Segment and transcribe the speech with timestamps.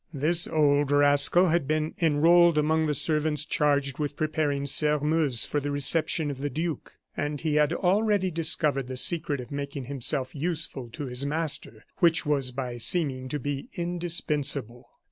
[0.15, 5.69] This old rascal had been enrolled among the servants charged with preparing Sairmeuse for the
[5.69, 10.89] reception of the duke; and he had already discovered the secret of making himself useful
[10.93, 14.89] to his master, which was by seeming to be indispensable.